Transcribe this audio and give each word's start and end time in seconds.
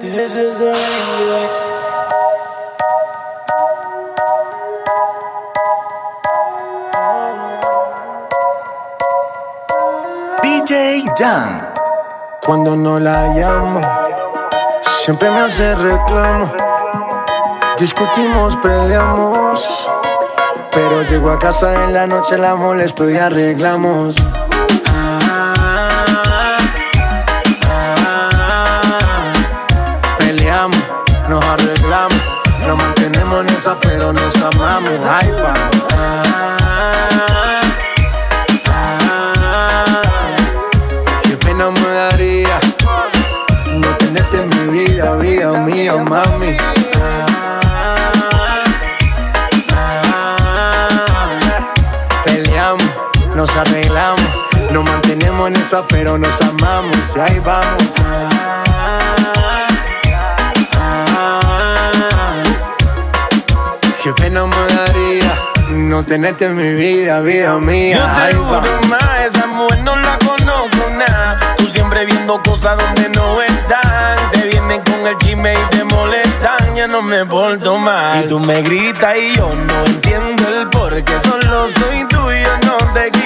This 0.00 0.34
is 0.34 0.58
the 0.60 0.72
remix. 0.72 1.60
DJ 10.42 11.04
Jan. 11.18 11.68
Cuando 12.40 12.74
no 12.76 12.98
la 12.98 13.26
llamo, 13.34 13.82
siempre 15.04 15.28
me 15.28 15.40
hace 15.40 15.74
reclamo. 15.74 16.50
Discutimos, 17.78 18.56
peleamos. 18.56 19.86
Pero 20.72 21.02
llego 21.10 21.30
a 21.30 21.38
casa 21.38 21.84
en 21.84 21.92
la 21.92 22.06
noche, 22.06 22.38
la 22.38 22.54
molesto 22.54 23.10
y 23.10 23.18
arreglamos. 23.18 24.16
Esa, 33.38 33.76
pero 33.80 34.12
nos 34.12 34.36
amamos. 34.36 34.90
Ay, 35.08 35.28
Qué 41.22 41.36
pena 41.36 41.70
me 41.70 41.88
daría 41.88 42.60
no 43.78 43.96
tenerte 43.98 44.36
en 44.36 44.48
mi 44.48 44.78
vida, 44.78 45.14
vida 45.16 45.52
mía, 45.60 45.96
mami. 45.96 46.56
Peleamos, 52.24 52.84
nos 53.36 53.56
arreglamos, 53.56 54.20
nos 54.72 54.84
mantenemos 54.84 55.50
en 55.50 55.56
esa, 55.56 55.82
pero 55.88 56.18
nos 56.18 56.40
amamos 56.40 57.16
ahí 57.16 57.38
vamos. 57.44 58.29
Tenerte 66.10 66.46
en 66.46 66.56
mi 66.56 66.74
vida, 66.74 67.20
vida 67.20 67.56
mía. 67.58 67.96
Yo 67.96 68.28
te 68.28 68.34
juro 68.34 68.80
más, 68.88 69.26
esa 69.26 69.46
mujer 69.46 69.78
no 69.84 69.94
la 69.94 70.18
conozco 70.18 70.90
nada. 70.98 71.54
Tú 71.56 71.66
siempre 71.66 72.04
viendo 72.04 72.42
cosas 72.42 72.76
donde 72.78 73.08
no 73.10 73.40
están. 73.40 74.16
Te 74.32 74.48
vienen 74.48 74.82
con 74.82 75.06
el 75.06 75.16
chisme 75.18 75.52
y 75.52 75.76
te 75.76 75.84
molestan. 75.84 76.74
Ya 76.74 76.88
no 76.88 77.00
me 77.00 77.24
porto 77.26 77.78
mal. 77.78 78.24
Y 78.24 78.26
tú 78.26 78.40
me 78.40 78.60
gritas 78.60 79.16
y 79.16 79.36
yo 79.36 79.54
no 79.54 79.84
entiendo 79.86 80.48
el 80.48 80.68
por 80.70 81.00
qué. 81.04 81.12
Solo 81.22 81.68
soy 81.68 82.04
tuyo, 82.08 82.48
no 82.66 82.76
te 82.92 83.19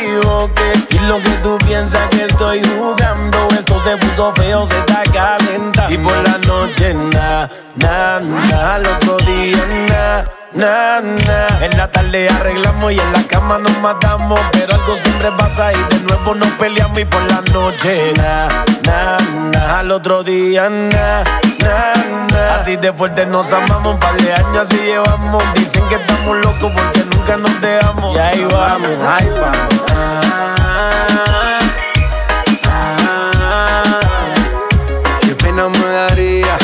Y 0.90 0.98
lo 1.08 1.18
que 1.20 1.30
tú 1.42 1.58
piensas 1.66 2.08
que 2.08 2.24
estoy 2.24 2.62
jugando, 2.78 3.48
esto 3.50 3.82
se 3.82 3.96
puso 3.96 4.32
feo, 4.36 4.66
se 4.68 4.78
está 4.78 5.02
calentando. 5.12 5.92
Y 5.92 5.98
por 5.98 6.16
la 6.16 6.38
noche, 6.38 6.94
na, 6.94 7.48
na, 7.74 8.20
na. 8.20 8.74
Al 8.74 8.86
otro 8.86 9.16
día, 9.26 9.58
na. 9.88 10.24
Na, 10.54 11.00
na. 11.00 11.64
En 11.64 11.76
la 11.76 11.90
tarde 11.90 12.28
arreglamos 12.28 12.92
y 12.92 13.00
en 13.00 13.12
la 13.12 13.24
cama 13.24 13.58
nos 13.58 13.76
matamos. 13.80 14.38
Pero 14.52 14.74
algo 14.74 14.96
siempre 14.96 15.32
pasa 15.32 15.72
y 15.72 15.94
de 15.94 16.00
nuevo 16.04 16.34
nos 16.36 16.50
peleamos. 16.52 16.98
Y 16.98 17.04
por 17.06 17.22
la 17.28 17.40
noche, 17.52 18.12
na, 18.16 18.48
na. 18.86 19.78
Al 19.78 19.90
otro 19.90 20.22
día, 20.22 20.68
na, 20.70 21.24
na. 21.58 22.54
Así 22.60 22.76
de 22.76 22.92
fuerte 22.92 23.26
nos 23.26 23.52
amamos. 23.52 23.94
Un 23.94 24.00
par 24.00 24.12
años 24.12 24.66
así 24.66 24.76
llevamos. 24.76 25.42
Dicen 25.54 25.82
que 25.88 25.96
estamos 25.96 26.36
locos 26.36 26.72
porque 26.72 27.03
nunca 27.25 27.36
nos 27.36 27.61
dejamos. 27.61 28.14
Y 28.14 28.19
ahí 28.19 28.44
vamos, 28.44 28.89
ahí 29.06 29.28
vamos. 29.41 29.75
Qué 35.20 35.34
pena 35.36 35.69
me 35.69 35.86
daría 35.86 36.58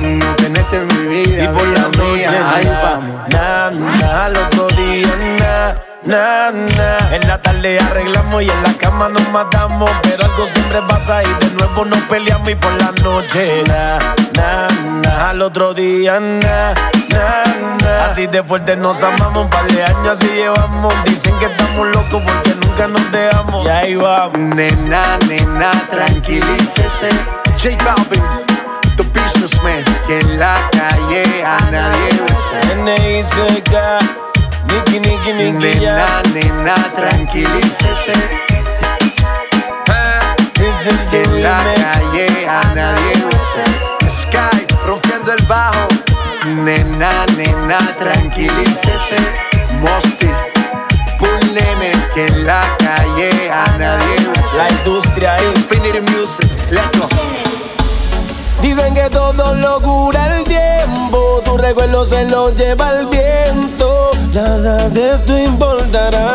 no 0.00 0.36
tenerte 0.36 0.76
en 0.76 0.86
mi 0.88 1.22
vida. 1.22 1.44
Y 1.44 1.48
por 1.48 1.66
la 1.68 1.82
noche, 1.82 2.02
mía, 2.02 2.52
ahí 2.54 2.66
vamos. 2.66 3.28
na, 3.28 3.70
na, 3.70 4.24
al 4.26 4.36
otro 4.36 4.66
día, 4.68 5.08
na, 5.38 5.74
na, 6.04 6.50
na. 6.50 7.14
En 7.14 7.26
la 7.26 7.40
tarde 7.40 7.78
arreglamos 7.80 8.42
y 8.42 8.50
en 8.50 8.62
la 8.62 8.74
cama 8.74 9.08
nos 9.08 9.28
matamos. 9.30 9.90
Pero 10.02 10.24
algo 10.24 10.46
siempre 10.52 10.82
pasa 10.88 11.22
y 11.22 11.44
de 11.44 11.54
nuevo 11.54 11.84
nos 11.84 12.00
peleamos. 12.02 12.50
Y 12.50 12.54
por 12.56 12.72
la 12.72 12.92
noche, 13.02 13.64
na, 13.66 13.98
na, 14.36 14.68
na, 15.02 15.30
al 15.30 15.40
otro 15.42 15.72
día, 15.72 16.20
na, 16.20 16.74
na, 17.14 17.76
na. 17.82 18.04
Así 18.06 18.26
de 18.26 18.42
fuerte 18.42 18.76
nos 18.76 19.02
amamos, 19.02 19.44
un 19.44 19.50
par 19.50 19.66
de 19.66 19.82
años 19.82 20.16
así 20.16 20.28
llevamos. 20.28 20.92
Dicen 21.04 21.34
que 21.38 21.46
estamos 21.46 21.86
locos 21.88 22.22
porque 22.26 22.54
nunca 22.54 22.86
nos 22.88 23.12
dejamos. 23.12 23.64
Y 23.64 23.68
ahí 23.68 23.94
vamos. 23.94 24.38
Nena, 24.38 25.18
nena, 25.28 25.70
tranquilícese. 25.90 27.08
J 27.56 27.76
Balvin, 27.84 28.22
the 28.96 29.02
businessman, 29.02 29.84
que 30.06 30.18
en 30.18 30.38
la 30.38 30.56
calle 30.70 31.44
a 31.44 31.58
nadie 31.70 32.20
besa. 32.22 32.72
N.I.C.K. 32.72 33.98
Niki, 34.68 35.80
ya. 35.80 36.22
Nena, 36.22 36.22
nena, 36.34 36.74
tranquilícese. 36.94 38.12
Que 41.10 41.22
en 41.22 41.42
la 41.42 41.62
calle 41.62 42.48
a 42.48 42.74
nadie 42.74 43.24
besa. 43.26 43.64
Sky, 44.08 44.66
rompiendo 44.86 45.32
el 45.32 45.44
bajo. 45.46 46.13
Nena, 46.46 47.24
nena, 47.36 47.78
tranquilícese. 47.98 49.16
Mosty, 49.80 50.28
Bull 51.18 51.54
Nene, 51.54 51.92
que 52.14 52.26
en 52.26 52.46
la 52.46 52.62
calle 52.78 53.50
a 53.50 53.64
nadie 53.78 54.20
La 54.20 54.30
besa. 54.32 54.68
industria. 54.78 55.36
Infinity 55.56 56.00
Music, 56.12 56.50
let's 56.70 56.98
go. 56.98 57.08
Dicen 58.60 58.94
que 58.94 59.08
todo 59.10 59.54
lo 59.54 59.80
cura 59.80 60.36
el 60.38 60.44
tiempo, 60.44 61.40
tu 61.44 61.56
recuerdo 61.56 62.06
se 62.06 62.24
lo 62.26 62.50
lleva 62.54 62.90
el 62.90 63.06
viento, 63.06 64.10
nada 64.32 64.88
de 64.90 65.14
esto 65.14 65.36
importará. 65.38 66.28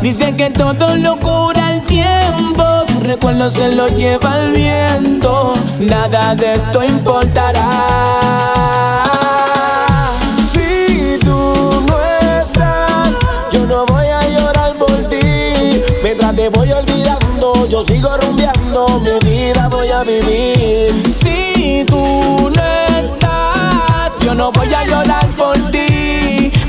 Dicen 0.00 0.36
que 0.36 0.50
todo 0.50 0.96
lo 0.96 1.16
cura 1.18 1.72
el 1.74 1.82
tiempo, 1.82 2.79
recuerdo 3.10 3.50
se 3.50 3.74
lo 3.74 3.88
lleva 3.88 4.38
el 4.38 4.52
viento, 4.52 5.52
nada 5.80 6.36
de 6.36 6.54
esto 6.54 6.84
importará. 6.84 7.66
Si 10.52 11.18
tú 11.18 11.84
no 11.88 11.96
estás, 12.40 13.08
yo 13.50 13.66
no 13.66 13.84
voy 13.86 14.06
a 14.06 14.20
llorar 14.28 14.74
por 14.74 14.96
ti. 15.08 15.82
Mientras 16.04 16.36
te 16.36 16.50
voy 16.50 16.70
olvidando, 16.70 17.66
yo 17.68 17.82
sigo 17.82 18.16
rumbeando, 18.16 19.00
mi 19.00 19.28
vida 19.28 19.68
voy 19.68 19.88
a 19.88 20.04
vivir. 20.04 21.09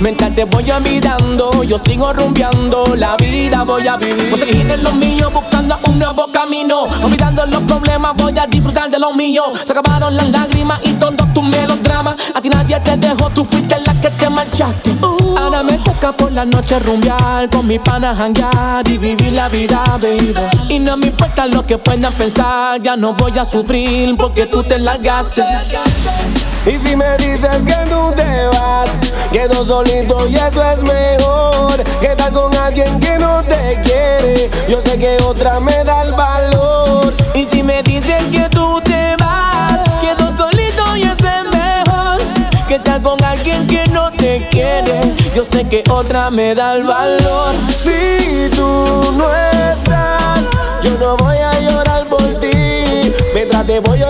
Mientras 0.01 0.33
te 0.33 0.45
voy 0.45 0.69
olvidando, 0.71 1.63
yo 1.63 1.77
sigo 1.77 2.11
rumbeando, 2.11 2.95
la 2.95 3.15
vida 3.17 3.63
voy 3.63 3.87
a 3.87 3.97
vivir. 3.97 4.31
Voy 4.31 4.41
a 4.41 4.45
seguir 4.45 4.71
en 4.71 4.83
lo 4.83 4.93
mío, 4.93 5.29
buscando 5.29 5.77
un 5.87 5.99
nuevo 5.99 6.27
camino. 6.31 6.87
Olvidando 7.03 7.45
los 7.45 7.61
problemas, 7.63 8.13
voy 8.15 8.33
a 8.39 8.47
disfrutar 8.47 8.89
de 8.89 8.97
lo 8.97 9.13
mío. 9.13 9.43
Se 9.63 9.71
acabaron 9.73 10.15
las 10.15 10.27
lágrimas 10.31 10.79
y 10.83 10.93
todos 10.93 11.31
tus 11.35 11.43
melodramas. 11.43 12.15
A 12.33 12.41
ti 12.41 12.49
nadie 12.49 12.79
te 12.79 12.97
dejó, 12.97 13.29
tú 13.29 13.45
fuiste 13.45 13.79
la 13.85 13.93
que 14.01 14.09
te 14.09 14.27
marchaste. 14.27 14.91
Ahora 15.37 15.61
me 15.61 15.77
toca 15.77 16.11
por 16.11 16.31
la 16.31 16.45
noche 16.45 16.79
rumbear, 16.79 17.47
con 17.51 17.67
mi 17.67 17.77
pana 17.77 18.15
janguear 18.15 18.87
y 18.87 18.97
vivir 18.97 19.33
la 19.33 19.49
vida, 19.49 19.83
baby. 20.01 20.33
Y 20.67 20.79
no 20.79 20.97
me 20.97 21.07
importa 21.07 21.45
lo 21.45 21.63
que 21.63 21.77
puedan 21.77 22.11
pensar, 22.13 22.81
ya 22.81 22.95
no 22.95 23.13
voy 23.13 23.37
a 23.37 23.45
sufrir 23.45 24.15
porque 24.17 24.47
tú 24.47 24.63
te 24.63 24.79
largaste. 24.79 25.43
Y 26.65 26.77
si 26.77 26.95
me 26.95 27.17
dices 27.17 27.57
que 27.65 27.89
tú 27.89 28.13
te 28.15 28.47
vas, 28.53 28.89
quedo 29.31 29.65
solito 29.91 30.27
y 30.27 30.35
eso 30.35 30.63
es 30.63 30.83
mejor. 30.83 31.83
Que 31.99 32.07
estar 32.07 32.31
con 32.31 32.55
alguien 32.55 32.99
que 32.99 33.17
no 33.17 33.43
te 33.43 33.79
quiere, 33.83 34.49
yo 34.67 34.81
sé 34.81 34.97
que 34.97 35.17
otra 35.23 35.59
me 35.59 35.83
da 35.83 36.03
el 36.03 36.11
valor. 36.13 37.13
Y 37.33 37.45
si 37.45 37.63
me 37.63 37.83
dicen 37.83 38.31
que 38.31 38.47
tú 38.49 38.81
te 38.83 39.15
vas, 39.19 39.79
quedo 39.99 40.35
solito 40.37 40.97
y 40.97 41.03
eso 41.03 41.27
es 41.27 41.51
mejor 41.51 42.21
que 42.67 42.75
estar 42.75 43.01
con 43.01 43.21
alguien 43.23 43.67
que 43.67 43.83
no 43.91 44.11
te 44.11 44.47
quiere. 44.49 45.01
Yo 45.35 45.43
sé 45.43 45.67
que 45.67 45.83
otra 45.89 46.29
me 46.29 46.55
da 46.55 46.75
el 46.75 46.83
valor. 46.83 47.53
Si 47.69 48.49
tú 48.55 49.13
no 49.17 49.27
estás, 49.71 50.39
yo 50.83 50.97
no 50.99 51.17
voy 51.17 51.37
a 51.37 51.59
llorar 51.59 52.05
por 52.05 52.23
ti. 52.39 53.13
Mientras 53.33 53.65
te 53.65 53.79
voy 53.79 54.01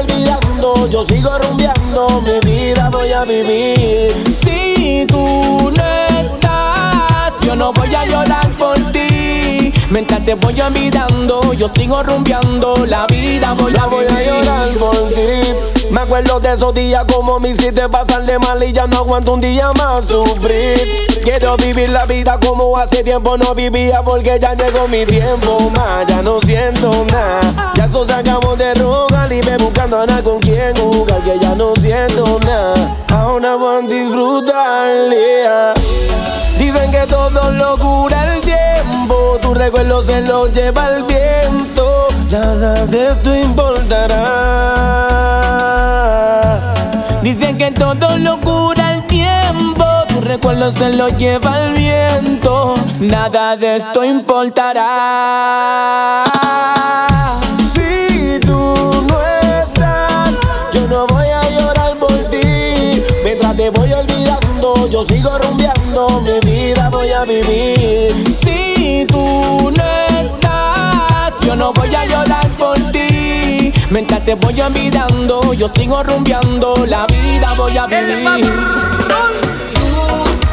yo 0.90 1.04
sigo 1.04 1.30
rumbeando, 1.40 2.22
mi 2.22 2.40
vida 2.48 2.90
voy 2.90 3.12
a 3.12 3.24
vivir. 3.24 4.14
Si 4.30 5.06
tú 5.08 5.72
no 5.76 6.20
estás, 6.20 7.34
yo 7.44 7.56
no 7.56 7.74
voy 7.74 7.94
a 7.96 8.06
llorar 8.06 8.48
por 8.60 8.78
ti. 8.92 9.74
Mientras 9.90 10.24
te 10.24 10.36
voy 10.36 10.60
olvidando, 10.62 11.54
yo 11.54 11.68
sigo 11.68 12.04
rumbeando, 12.04 12.86
la 12.86 13.08
vida 13.08 13.54
voy 13.54 13.74
Ya 13.74 13.84
a 13.84 13.88
voy 13.88 14.06
a 14.06 14.24
llorar 14.24 14.70
por 14.80 15.08
ti. 15.10 15.90
Me 15.90 16.02
acuerdo 16.02 16.40
de 16.40 16.54
esos 16.54 16.74
días 16.74 17.06
como 17.12 17.40
me 17.40 17.50
hiciste 17.50 17.90
pasarle 17.90 18.38
mal 18.40 18.64
y 18.64 18.72
ya 18.72 18.88
no 18.88 18.98
aguanto 18.98 19.34
un 19.34 19.42
día 19.42 19.72
más 19.74 20.06
sufrir. 20.06 21.01
Quiero 21.24 21.56
vivir 21.58 21.90
la 21.90 22.06
vida 22.06 22.40
como 22.40 22.76
hace 22.78 23.04
tiempo 23.04 23.38
no 23.38 23.54
vivía 23.54 24.02
porque 24.02 24.40
ya 24.40 24.54
llegó 24.54 24.88
mi 24.88 25.06
tiempo 25.06 25.72
más. 25.76 26.08
Ya 26.08 26.22
no 26.22 26.42
siento 26.42 26.90
nada, 27.12 27.74
ya 27.76 27.86
eso 27.86 28.06
se 28.06 28.14
acabó 28.14 28.56
de 28.56 28.74
roncar. 28.74 29.30
buscando 29.60 30.02
a 30.02 30.06
nada 30.06 30.24
con 30.24 30.40
quien 30.40 30.76
jugar, 30.76 31.22
que 31.22 31.38
ya 31.40 31.56
no 31.56 31.74
siento 31.76 32.40
nada. 32.46 32.98
Ahora 33.10 33.56
van 33.56 33.86
a 33.86 33.88
disfrutar, 33.88 34.92
Dicen 36.58 36.92
que 36.92 37.06
todo 37.08 37.52
lo 37.52 37.78
cura 37.78 38.36
el 38.36 38.42
tiempo, 38.42 39.38
tu 39.42 39.54
recuerdo 39.54 40.04
se 40.04 40.22
lo 40.22 40.48
lleva 40.48 40.96
el 40.96 41.04
viento. 41.04 42.08
Nada 42.30 42.86
de 42.86 43.12
esto 43.12 43.36
importará. 43.36 44.22
Dicen 47.22 47.58
que 47.58 47.72
todo 47.72 48.18
lo 48.18 48.40
cura 48.42 48.94
el 48.96 49.04
tiempo, 49.08 49.81
recuerdo 50.22 50.72
se 50.72 50.94
lo 50.94 51.10
lleva 51.10 51.66
el 51.66 51.74
viento. 51.74 52.76
Nada 53.00 53.58
de 53.58 53.76
esto 53.78 54.04
importará. 54.04 54.84
Si 57.74 58.40
tú 58.42 59.06
no 59.10 59.22
estás, 59.62 60.32
yo 60.74 60.88
no 60.88 61.08
voy 61.08 61.28
a 61.28 61.42
llorar 61.50 61.96
por 61.98 62.14
ti. 62.30 63.04
Mientras 63.24 63.56
te 63.56 63.70
voy 63.70 63.92
olvidando, 63.92 64.88
yo 64.90 65.04
sigo 65.04 65.38
rumbeando, 65.40 66.22
mi 66.22 66.40
vida 66.50 66.90
voy 66.90 67.12
a 67.12 67.24
vivir. 67.26 68.32
Si 68.32 69.06
tú 69.10 69.72
no 69.76 69.84
estás, 70.20 71.34
yo 71.46 71.56
no 71.56 71.74
voy 71.74 71.94
a 71.96 72.06
llorar 72.06 72.48
por 72.60 72.78
ti. 72.92 73.74
Mientras 73.90 74.24
te 74.24 74.36
voy 74.36 74.62
olvidando, 74.62 75.54
yo 75.54 75.68
sigo 75.68 76.02
rumbeando, 76.04 76.86
la 76.86 77.06
vida 77.08 77.54
voy 77.58 77.78
a 77.78 77.88
vivir. 77.88 78.52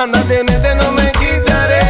Anda, 0.00 0.22
tenerte 0.22 0.74
no 0.76 0.92
me 0.92 1.12
quitaré. 1.12 1.82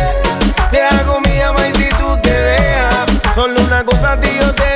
Te 0.72 0.82
hago 0.82 1.20
mi 1.20 1.40
ama 1.42 1.68
y 1.68 1.72
si 1.74 1.88
tú 1.90 2.18
te 2.20 2.32
dejas. 2.32 3.06
Solo 3.36 3.60
una 3.62 3.84
cosa 3.84 4.18
yo 4.20 4.52
te 4.52 4.69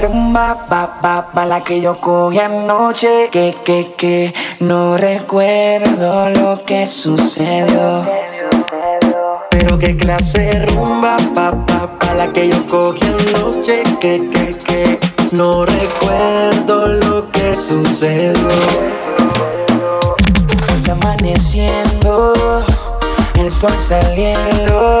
rumba, 0.00 0.66
pa, 0.68 1.00
pa, 1.00 1.30
pa, 1.32 1.46
la 1.46 1.60
que 1.62 1.80
yo 1.80 2.00
cogí 2.00 2.38
anoche. 2.38 3.28
Que, 3.30 3.54
que, 3.64 3.92
que, 3.96 4.34
no 4.60 4.96
recuerdo 4.96 6.30
lo 6.30 6.64
que 6.64 6.86
sucedió. 6.86 8.04
Pero 9.50 9.78
qué 9.78 9.96
clase 9.96 10.66
rumba, 10.66 11.16
pa, 11.34 11.52
pa, 11.66 11.86
pa, 11.98 12.14
la 12.14 12.28
que 12.32 12.48
yo 12.48 12.66
cogí 12.66 13.04
anoche, 13.04 13.82
que, 14.00 14.28
que, 14.30 14.56
que, 14.56 15.00
no 15.32 15.64
recuerdo 15.64 16.86
lo 16.86 17.30
que 17.30 17.54
sucedió. 17.54 18.48
Está 20.76 20.92
amaneciendo, 20.92 22.34
el 23.38 23.50
sol 23.52 23.74
saliendo. 23.78 25.00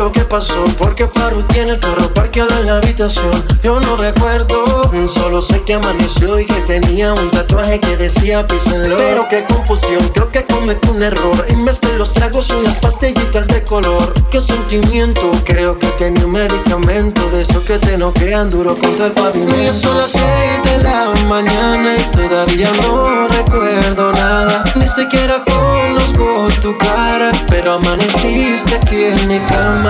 Lo 0.00 0.10
que 0.12 0.22
pasó 0.22 0.64
Porque 0.78 1.06
Faru 1.06 1.42
tiene 1.42 1.72
el 1.72 1.80
carro 1.80 2.12
parqueado 2.14 2.56
en 2.58 2.66
la 2.66 2.76
habitación. 2.78 3.30
Yo 3.62 3.80
no 3.80 3.96
recuerdo, 3.96 4.64
solo 5.06 5.42
sé 5.42 5.62
que 5.62 5.74
amaneció 5.74 6.38
Y 6.40 6.46
que 6.46 6.60
tenía 6.62 7.12
un 7.12 7.30
tatuaje 7.30 7.78
que 7.78 7.96
decía 7.98 8.46
písenlo 8.46 8.96
Pero 8.96 9.26
qué 9.28 9.44
confusión, 9.44 10.00
creo 10.14 10.30
que 10.30 10.46
cometí 10.46 10.88
un 10.88 11.02
error. 11.02 11.44
En 11.48 11.64
vez 11.66 11.80
de 11.82 11.92
los 11.98 12.14
tragos 12.14 12.48
unas 12.50 12.78
pastillitas 12.78 13.46
de 13.46 13.62
color. 13.62 14.14
Qué 14.30 14.40
sentimiento, 14.40 15.30
creo 15.44 15.78
que 15.78 15.88
tenía 15.98 16.24
un 16.24 16.32
medicamento 16.32 17.28
De 17.30 17.42
eso 17.42 17.62
que 17.64 17.78
te 17.78 17.98
noquean 17.98 18.48
duro 18.48 18.78
contra 18.78 19.06
el 19.06 19.12
pavimento. 19.12 19.60
Y 19.60 19.72
son 19.72 19.96
las 19.98 20.12
seis 20.12 20.62
de 20.64 20.78
la 20.82 21.10
mañana 21.28 21.96
y 21.96 22.16
todavía 22.16 22.70
no 22.80 23.28
recuerdo 23.28 24.12
nada. 24.12 24.64
Ni 24.76 24.86
siquiera 24.86 25.44
conozco 25.44 26.48
tu 26.62 26.76
cara 26.78 27.32
Pero 27.48 27.74
amaneciste 27.74 28.76
aquí 28.76 29.04
en 29.04 29.28
mi 29.28 29.38
cama 29.40 29.89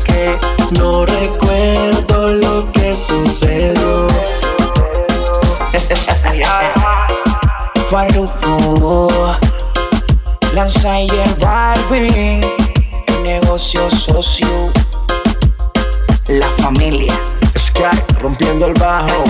no 0.71 1.05
recuerdo 1.05 2.33
lo 2.33 2.71
que 2.71 2.95
sucedió. 2.95 4.07
Farruko, 7.89 9.09
Lanza 10.53 11.01
y 11.01 11.09
el 11.09 11.35
Barbie, 11.41 12.41
el 13.07 13.23
negocio 13.23 13.89
socio, 13.89 14.71
la 16.27 16.47
familia. 16.63 17.19
Sky 17.57 17.83
rompiendo 18.21 18.67
el 18.67 18.73
bajo. 18.73 19.23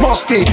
Mosty 0.00 0.44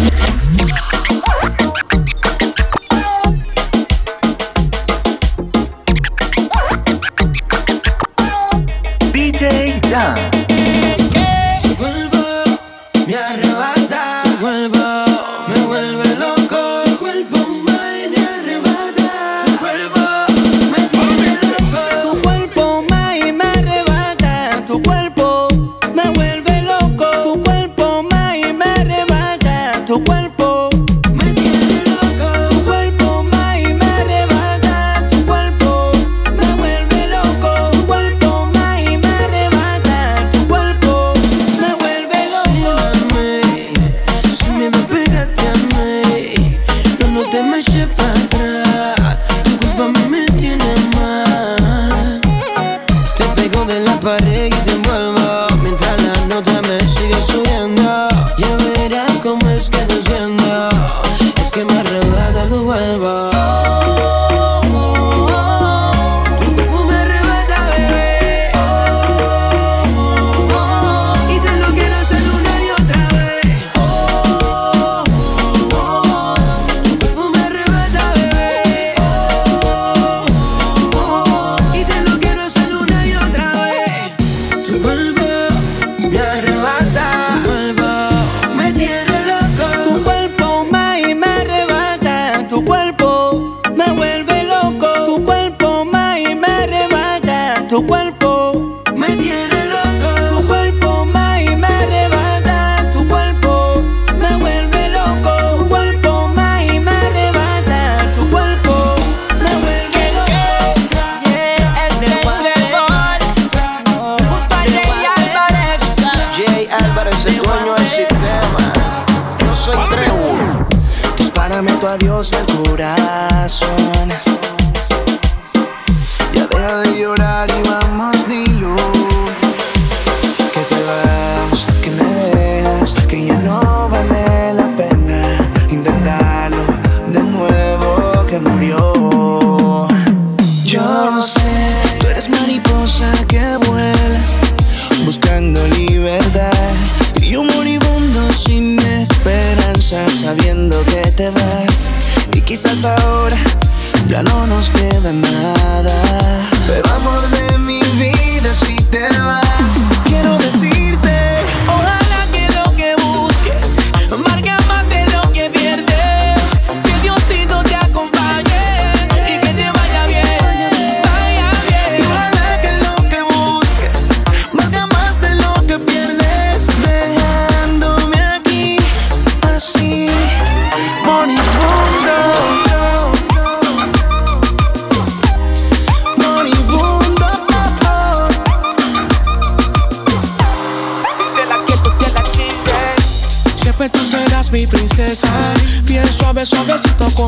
el 122.32 122.46
corazón. 122.46 123.05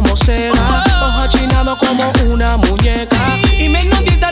como 0.07 0.17
cera, 0.17 0.83
ojo 1.01 1.27
chinado 1.27 1.77
como 1.77 2.11
una 2.27 2.57
muñeca. 2.57 3.17
Y 3.59 3.67
menos 3.69 4.03
dieta 4.03 4.31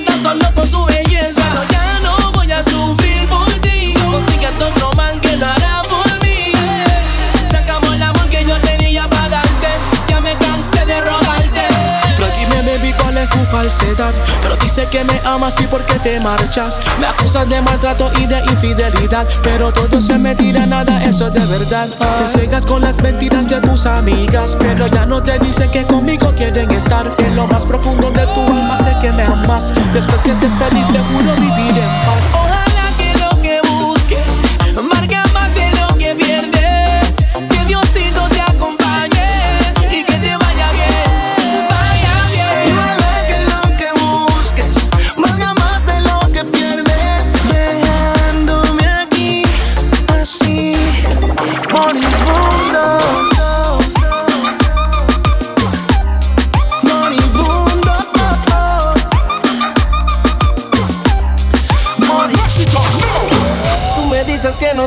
Pero 14.42 14.58
dice 14.58 14.86
que 14.92 15.04
me 15.06 15.22
amas 15.24 15.60
y 15.62 15.68
por 15.68 15.82
qué 15.86 15.94
te 15.96 16.20
marchas. 16.20 16.82
Me 17.00 17.06
acusan 17.06 17.48
de 17.48 17.62
maltrato 17.62 18.12
y 18.20 18.26
de 18.26 18.40
infidelidad. 18.40 19.26
Pero 19.44 19.72
todo 19.72 20.02
se 20.02 20.18
mentira, 20.18 20.66
nada 20.66 21.02
eso 21.04 21.30
de 21.30 21.40
verdad. 21.40 21.88
Te 22.18 22.28
cegas 22.28 22.66
con 22.66 22.82
las 22.82 23.02
mentiras 23.02 23.48
de 23.48 23.62
tus 23.62 23.86
amigas. 23.86 24.58
Pero 24.60 24.88
ya 24.88 25.06
no 25.06 25.24
te 25.24 25.40
dice 25.40 25.70
que 25.70 25.86
conmigo 25.86 26.34
quieren 26.36 26.70
estar. 26.72 27.10
En 27.20 27.36
lo 27.38 27.48
más 27.48 27.66
profundo 27.66 28.12
de 28.12 28.28
tu 28.28 28.42
alma 28.42 28.76
sé 28.76 28.94
que 29.00 29.12
me 29.14 29.24
amas. 29.24 29.74
Después 29.94 30.22
que 30.22 30.34
te 30.34 30.50
saliste, 30.50 31.00
juro 31.00 31.34
vivir 31.36 31.78
en 31.78 32.06
paz. 32.06 32.55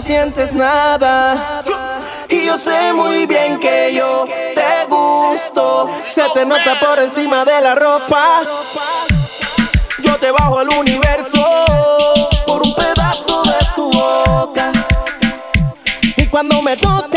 sientes 0.09 0.55
nada. 0.55 1.63
Y 2.31 2.47
yo 2.47 2.57
sé 2.57 2.95
muy 2.95 3.27
bien 3.27 3.61
que 3.61 3.93
yo 3.93 4.27
te 4.55 4.87
gusto. 4.89 5.91
Se 6.07 6.23
te 6.33 6.47
nota 6.47 6.81
por 6.81 6.99
encima 6.99 7.45
de 7.45 7.61
la 7.61 7.75
ropa. 7.75 8.41
Yo 9.99 10.17
te 10.17 10.31
bajo 10.31 10.61
al 10.61 10.71
universo 10.71 11.45
por 12.47 12.63
un 12.63 12.75
pedazo 12.75 13.43
de 13.43 13.67
tu 13.77 13.91
boca. 13.91 14.73
Y 16.17 16.27
cuando 16.29 16.63
me 16.63 16.75
tocas 16.79 17.08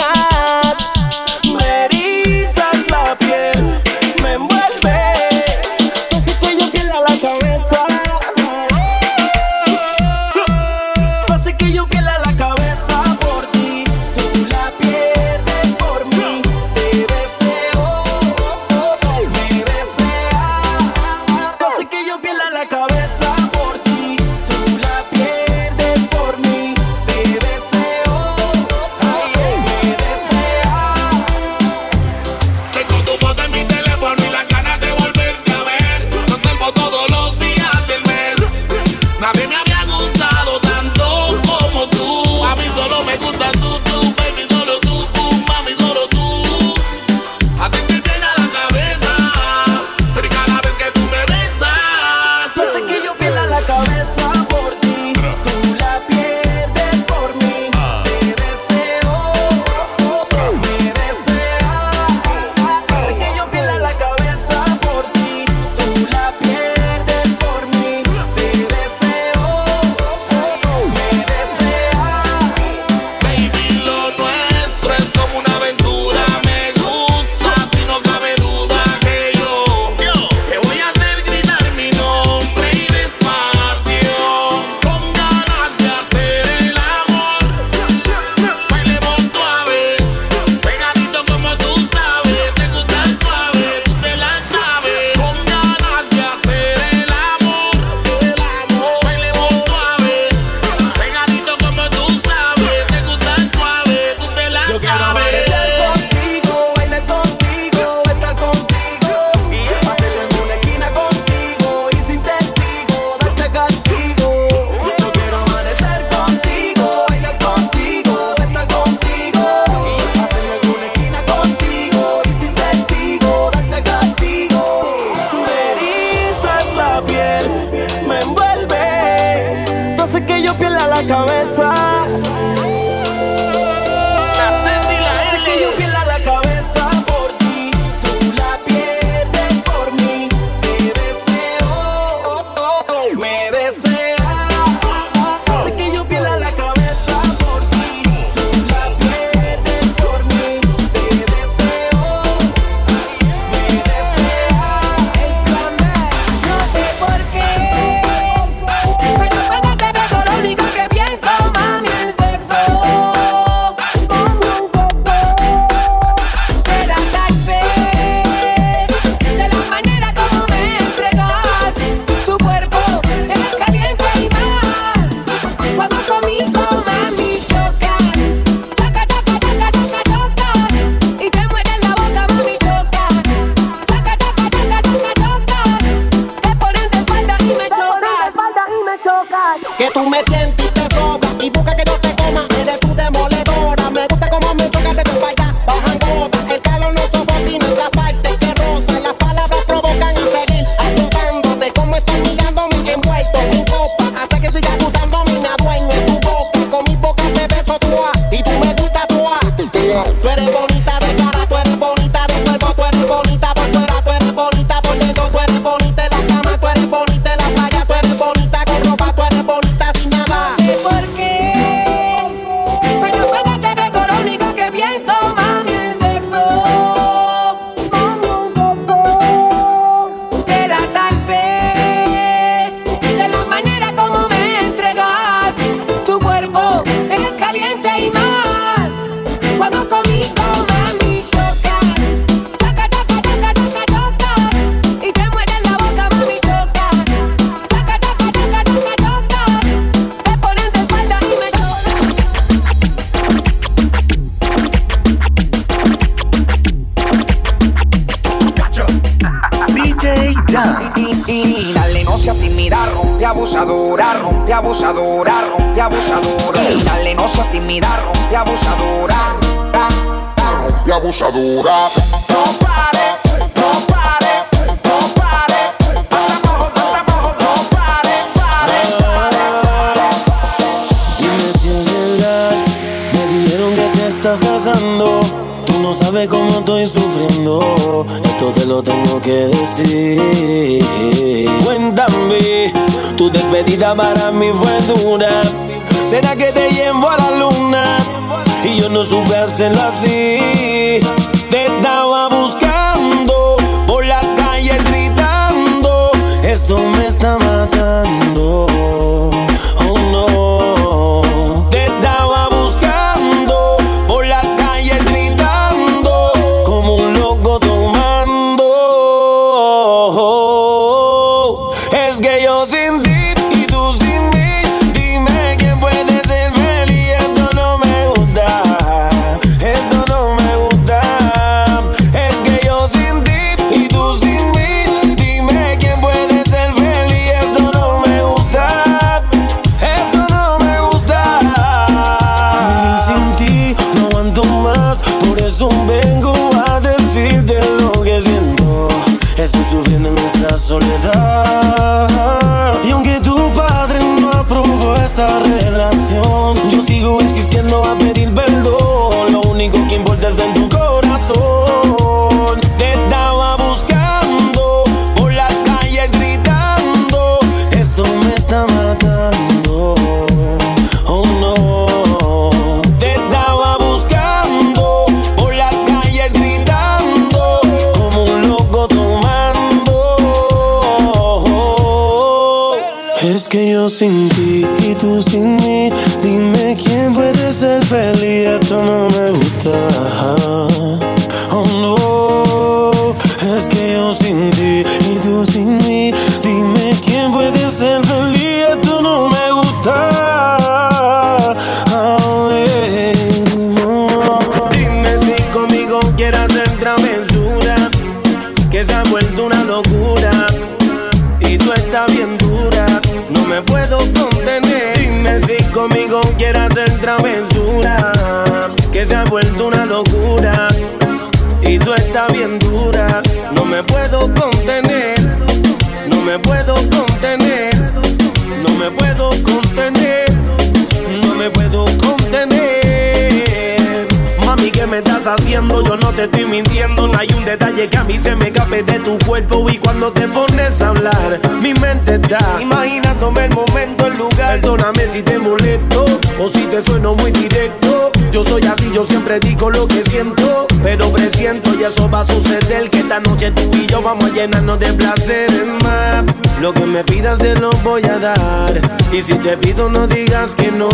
haciendo? 435.28 435.84
Yo 435.84 435.98
no 435.98 436.10
te 436.10 436.24
estoy 436.24 436.46
mintiendo, 436.46 437.08
no 437.08 437.18
hay 437.18 437.28
un 437.36 437.46
detalle 437.46 437.88
que 437.90 437.98
a 437.98 438.04
mí 438.04 438.18
se 438.18 438.36
me 438.36 438.48
escape 438.48 438.84
de 438.84 439.00
tu 439.00 439.18
cuerpo 439.20 439.70
y 439.70 439.78
cuando 439.78 440.12
te 440.12 440.28
pones 440.28 440.82
a 440.82 440.90
hablar, 440.90 441.40
mi 441.62 441.74
mente 441.76 442.16
está 442.16 442.60
imaginándome 442.62 443.46
el 443.46 443.54
momento, 443.54 444.08
el 444.08 444.18
lugar. 444.18 444.60
Perdóname 444.62 445.08
si 445.08 445.22
te 445.22 445.38
molesto 445.38 446.06
o 446.40 446.50
si 446.50 446.66
te 446.66 446.82
sueno 446.82 447.14
muy 447.16 447.32
directo. 447.32 448.01
Yo 448.32 448.46
soy 448.46 448.64
así, 448.64 448.90
yo 448.94 449.06
siempre 449.06 449.42
digo 449.42 449.70
lo 449.70 449.86
que 449.88 450.04
siento, 450.04 450.66
pero 450.82 451.12
presiento 451.12 451.76
y 451.78 451.84
eso 451.84 452.10
va 452.10 452.22
a 452.22 452.24
suceder 452.24 452.90
que 452.90 453.00
esta 453.00 453.20
noche 453.20 453.52
tú 453.52 453.70
y 453.74 453.88
yo 453.88 454.02
vamos 454.02 454.32
a 454.32 454.34
llenarnos 454.34 454.80
de 454.80 454.94
placeres 454.94 455.66
más. 455.84 456.24
Lo 456.62 456.74
que 456.74 456.86
me 456.86 457.04
pidas 457.04 457.38
te 457.40 457.56
lo 457.56 457.72
voy 457.84 458.04
a 458.04 458.20
dar 458.20 458.80
y 459.12 459.22
si 459.22 459.34
te 459.36 459.58
pido 459.58 459.90
no 459.90 460.08
digas 460.08 460.56
que 460.56 460.72
no. 460.72 460.90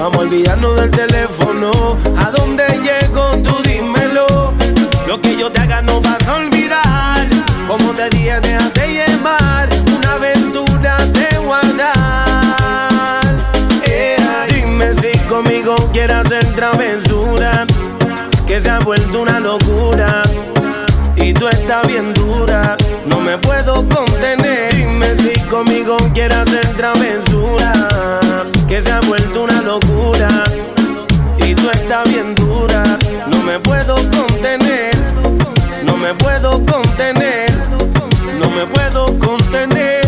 Vamos 0.00 0.16
a 0.16 0.20
olvidarnos 0.20 0.80
del 0.80 0.90
teléfono. 0.90 1.70
¿A 2.16 2.30
dónde 2.32 2.64
llego? 2.82 3.30
Tú 3.44 3.56
dímelo. 3.62 4.52
Lo 5.06 5.20
que 5.20 5.36
yo 5.36 5.52
te 5.52 5.60
haga 5.60 5.80
no 5.82 6.00
vas 6.00 6.26
a 6.28 6.36
olvidar. 6.36 7.26
Como 7.68 7.92
te 7.92 8.10
dije, 8.10 8.40
déjate 8.40 8.92
llevar. 8.92 9.67
Que 18.58 18.64
se 18.64 18.70
ha 18.70 18.80
vuelto 18.80 19.22
una 19.22 19.38
locura. 19.38 20.22
Y 21.14 21.32
tú 21.32 21.46
estás 21.46 21.86
bien 21.86 22.12
dura. 22.12 22.76
No 23.06 23.20
me 23.20 23.38
puedo 23.38 23.88
contener. 23.88 24.74
Dime 24.74 25.14
si 25.14 25.38
conmigo 25.42 25.96
quieres 26.12 26.38
hacer 26.38 26.66
travesura. 26.76 27.72
Que 28.66 28.80
se 28.80 28.90
ha 28.90 28.98
vuelto 29.02 29.44
una 29.44 29.62
locura. 29.62 30.28
Y 31.46 31.54
tú 31.54 31.70
estás 31.70 32.12
bien 32.12 32.34
dura. 32.34 32.82
No 33.28 33.44
me 33.44 33.60
puedo 33.60 33.94
contener 34.10 34.98
me 36.08 36.14
puedo 36.14 36.64
contener, 36.64 37.50
no 38.40 38.48
me 38.50 38.64
puedo 38.64 39.18
contener, 39.18 40.06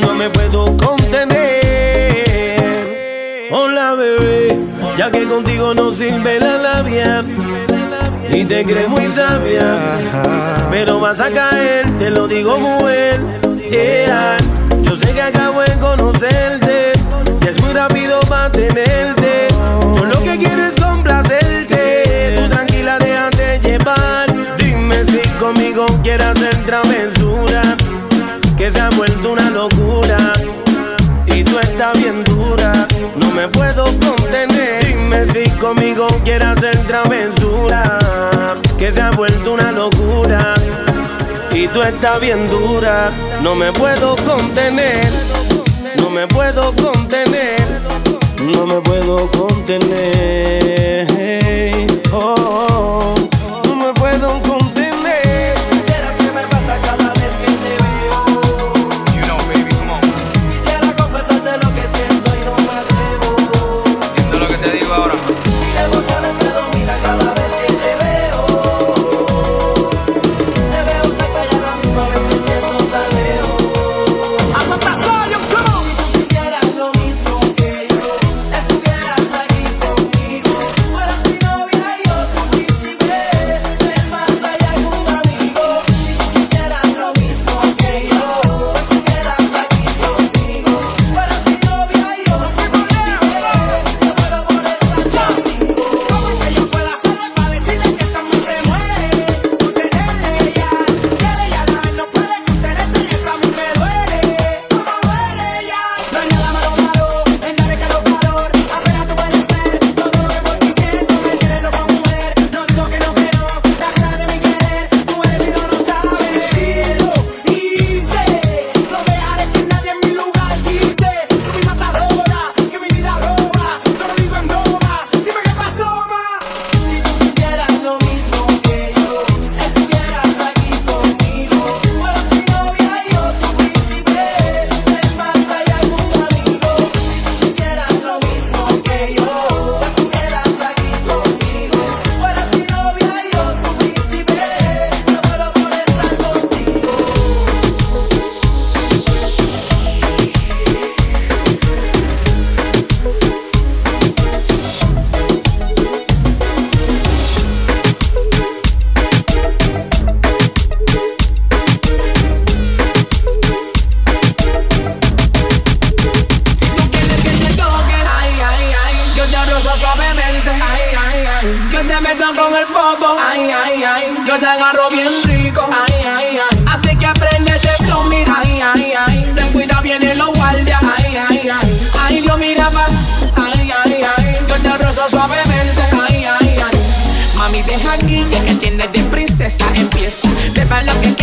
no 0.00 0.14
me 0.14 0.30
puedo 0.30 0.74
contener. 0.78 1.38
Hola 3.50 3.94
bebé, 3.94 4.58
ya 4.96 5.10
que 5.10 5.26
contigo 5.26 5.74
no 5.74 5.90
sirve 5.90 6.40
la 6.40 6.56
labia 6.56 7.22
y 8.42 8.44
te 8.44 8.64
crees 8.64 8.88
muy 8.88 9.06
sabia, 9.06 9.78
pero 10.70 10.98
vas 10.98 11.20
a 11.20 11.30
caer, 11.30 11.86
te 11.98 12.10
lo 12.10 12.26
digo 12.26 12.58
mujer. 12.58 13.20
Yeah. 13.70 14.36
Yo 14.82 14.96
sé 14.96 15.12
que 15.12 15.22
acabo 15.22 15.60
de 15.60 15.72
conocerte 15.78 16.92
y 17.40 17.48
es 17.48 17.62
muy 17.62 17.72
rápido 17.72 18.18
para 18.28 18.50
tenerte. 18.50 19.46
Yo 19.96 20.04
lo 20.04 20.22
que 20.24 20.36
quiero 20.38 20.64
es 20.64 20.74
complacerte, 20.74 22.34
tú 22.36 22.48
tranquila 22.48 22.98
déjate 22.98 23.60
llevar 23.60 24.32
conmigo 25.38 25.86
quiere 26.02 26.24
hacer 26.24 26.54
travesura, 26.64 27.62
que 28.56 28.70
se 28.70 28.80
ha 28.80 28.90
vuelto 28.90 29.32
una 29.32 29.50
locura. 29.50 30.16
Y 31.26 31.44
tú 31.44 31.58
estás 31.58 31.96
bien 31.98 32.22
dura, 32.24 32.86
no 33.16 33.30
me 33.32 33.48
puedo 33.48 33.84
contener. 33.84 34.84
Dime 34.84 35.24
si 35.26 35.48
conmigo 35.58 36.06
quiere 36.24 36.44
hacer 36.44 36.76
travesura, 36.86 37.98
que 38.82 38.90
se 38.90 39.00
ha 39.00 39.12
vuelto 39.12 39.52
una 39.52 39.70
locura. 39.70 40.54
Y 41.52 41.68
tú 41.68 41.80
estás 41.82 42.20
bien 42.20 42.48
dura, 42.48 43.12
no 43.40 43.54
me 43.54 43.72
puedo 43.72 44.16
contener, 44.26 45.08
no 45.98 46.10
me 46.10 46.26
puedo 46.26 46.74
contener, 46.74 47.60
no 48.40 48.66
me 48.66 48.80
puedo 48.80 49.30
contener. 49.30 51.06
Oh, 52.12 52.34
oh. 52.38 52.71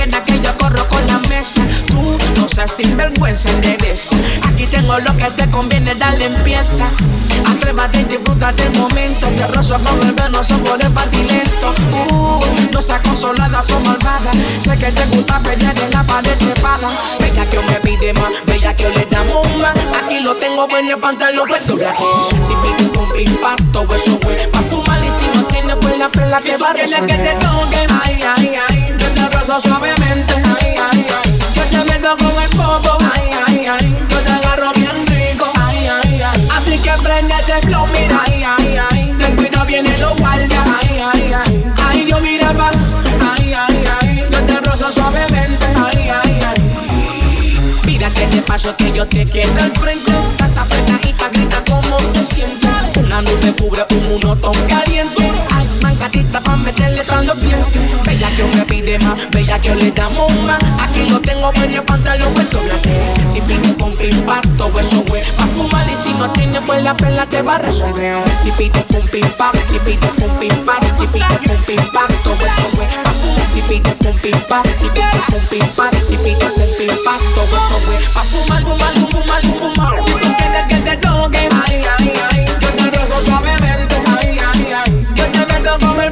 Lo 0.08 0.24
que 0.24 0.40
yo 0.40 0.58
corro 0.58 0.88
con 0.88 1.06
la 1.08 1.20
mesa. 1.30 1.62
Tú 1.88 2.18
no 2.36 2.48
seas 2.48 2.72
sinvergüenza, 2.72 3.50
endereza. 3.50 4.16
Aquí 4.48 4.66
tengo 4.66 4.98
lo 5.00 5.16
que 5.18 5.26
te 5.32 5.50
conviene, 5.50 5.94
dale 5.96 6.26
empieza. 6.26 6.88
Atrévate 7.46 8.02
y 8.02 8.04
disfruta 8.06 8.52
del 8.54 8.72
momento. 8.78 9.28
Te 9.28 9.48
rozo 9.48 9.80
con 9.80 10.02
el 10.08 10.14
veno, 10.14 10.44
sabores 10.44 10.90
lento. 11.14 11.74
Uh, 12.12 12.40
no 12.72 12.82
seas 12.82 13.02
consolada, 13.02 13.62
son 13.62 13.84
malvada. 13.84 14.32
Sé 14.62 14.78
que 14.78 14.92
te 14.92 15.06
gusta 15.08 15.40
pelear 15.40 15.78
en 15.80 15.92
la 15.92 16.04
pared 16.04 16.38
trepada. 16.38 16.90
Bella 17.20 17.46
que 17.50 17.60
me 17.60 17.74
pide 17.76 18.14
más, 18.14 18.32
bella 18.46 18.76
que 18.76 18.90
le 18.90 19.06
damos 19.06 19.48
más. 19.58 19.76
Aquí 20.04 20.20
lo 20.20 20.36
tengo 20.36 20.68
bueno, 20.68 20.94
el 20.96 21.00
pantalón 21.00 21.48
puesto 21.48 21.76
black. 21.76 21.96
Si 22.30 22.54
pide 22.54 23.00
un 23.00 23.20
impacto, 23.20 23.94
eso 23.94 24.20
fue 24.22 24.36
pa' 24.52 24.62
fumar 24.62 25.00
y 25.04 25.12
si 25.12 25.26
no 25.36 25.44
tiene 25.46 25.76
pues 25.76 25.98
la 25.98 26.10
pela 26.10 26.40
que 26.40 26.58
va 26.58 26.72
a 26.72 26.74
que 26.74 26.84
te 26.86 27.36
toque. 27.36 27.88
Ay, 28.04 28.24
ay, 28.24 28.56
ay, 28.70 28.99
yo 29.30 29.40
te 29.40 29.46
rozo 29.46 29.62
suavemente. 29.62 30.34
Ay, 30.34 30.76
ay, 30.78 31.06
ay, 31.24 31.40
yo 31.56 31.64
te 31.64 31.84
meto 31.86 32.18
con 32.18 32.44
el 32.44 32.50
popo. 32.50 32.98
Ay, 33.14 33.30
ay, 33.48 33.66
ay, 33.68 33.96
yo 34.10 34.18
te 34.20 34.32
agarro 34.32 34.72
bien 34.74 35.08
rico. 35.08 35.46
Ay, 35.56 35.88
ay, 35.88 36.22
ay, 36.22 36.48
así 36.58 36.78
que 36.80 36.92
prende 37.04 37.34
este 37.40 37.68
flow, 37.68 37.86
mira. 37.88 38.24
Ay, 38.26 38.44
ay, 38.44 38.78
ay, 38.92 39.16
ten 39.18 39.36
cuidado, 39.36 39.66
vienen 39.66 40.02
los 40.02 40.18
guardias. 40.18 40.68
Ay, 40.82 41.02
ay, 41.14 41.34
ay, 41.34 41.64
ay, 41.86 42.08
yo 42.10 42.20
mira 42.22 42.54
pa. 42.54 42.72
Ay, 43.38 43.54
ay, 43.54 43.84
ay, 44.02 44.26
yo 44.32 44.40
te 44.46 44.60
rozo 44.62 44.92
suavemente. 44.92 45.66
Ay, 45.76 46.10
ay, 46.10 46.42
ay. 46.48 46.62
Mira 47.86 48.10
que 48.10 48.26
te 48.28 48.42
paso 48.42 48.76
que 48.78 48.92
yo 48.92 49.06
te 49.08 49.26
quiero 49.26 49.62
al 49.62 49.72
frente. 49.78 50.12
Esa 50.46 50.62
apretadita 50.62 51.30
grita 51.30 51.64
como 51.70 52.00
se 52.00 52.24
siente. 52.24 52.68
Una 52.96 53.22
nube 53.22 53.54
cubre 53.60 53.86
un 53.92 54.10
monotón 54.10 54.56
caliente. 54.68 55.32
Ay, 55.56 55.68
mangatita 55.82 56.40
pa' 56.42 56.56
meterle 56.58 57.04
tras 57.04 57.26
los 57.26 57.40
dientes. 57.42 58.04
Bella 58.06 58.30
que 58.36 58.44
me 58.44 58.69
más, 59.10 59.30
bella 59.32 59.60
que 59.60 59.76
le 59.76 59.92
damos 59.92 60.32
más. 60.42 60.60
Aquí 60.80 61.08
lo 61.10 61.20
tengo 61.20 61.52
el 61.54 61.84
pantalón 61.84 62.34
puesto 62.34 62.60
blanque. 62.62 63.14
Si 63.32 63.42
pide 63.42 63.76
con 63.78 63.94
impacto, 64.02 64.72
eso 64.80 65.04
güey. 65.08 65.24
Pa' 65.38 65.48
fumar 65.48 65.88
y 65.90 65.96
si 65.96 66.14
no 66.14 66.30
tiene 66.32 66.62
pues 66.62 66.84
la 66.84 66.96
pela 66.96 67.26
te 67.26 67.42
va 67.42 67.56
a 67.56 67.60
resolver. 67.60 68.18
Si 68.44 68.52
pide 68.52 68.84
con 68.84 69.02
impacto, 69.14 69.60
si 69.70 69.80
pide 69.80 69.98
con 69.98 70.44
impacto, 70.44 71.06
si 71.06 71.20
pide 71.20 71.38
con 71.48 71.76
impacto, 71.76 72.34
eso 72.34 72.66
güey. 72.76 72.90
Pa' 73.04 73.12
fumar, 73.12 73.48
si 73.54 73.62
pide 73.62 73.82
con 73.82 74.16
impacto, 74.24 74.70
si 74.80 74.90
pide 74.90 75.10
con 75.28 75.58
impacto, 75.60 76.00
si 76.08 76.18
pide 76.18 76.38
con 76.38 76.52
impacto, 76.62 77.42
eso 77.44 77.78
güey. 77.86 78.00
Pa' 78.14 78.24
fumar, 78.24 78.64
fumar, 78.64 78.94
fumar, 79.12 79.42
fumar. 79.60 80.06
Si 80.06 80.12
tú 80.12 80.28
quieres 80.38 80.68
que 80.70 80.76
te 80.76 80.98
toque, 80.98 81.50
ay, 81.66 81.84
ay, 81.98 82.14
ay. 82.32 82.46
Yo 82.62 82.70
te 82.70 82.92
rozo 82.92 83.22
suavemente, 83.26 83.96
ay, 84.20 84.40
ay, 84.54 84.74
ay. 84.86 85.08
Yo 85.16 85.26
te 85.26 85.46
meto 85.46 85.80
con 85.80 86.02
el 86.02 86.12